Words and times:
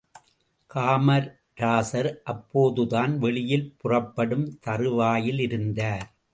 காமராசர் 0.69 2.09
அப்போதுதான் 2.23 3.13
வெளியில் 3.17 3.69
புறப்படும் 3.77 4.47
தறுவாயிலிருந்தார். 4.65 6.07